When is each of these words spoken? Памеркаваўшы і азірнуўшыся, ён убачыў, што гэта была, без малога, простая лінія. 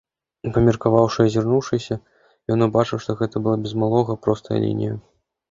Памеркаваўшы 0.53 1.19
і 1.25 1.29
азірнуўшыся, 1.31 1.97
ён 2.57 2.65
убачыў, 2.67 3.03
што 3.05 3.17
гэта 3.21 3.35
была, 3.45 3.57
без 3.67 3.77
малога, 3.85 4.19
простая 4.27 4.59
лінія. 4.67 4.99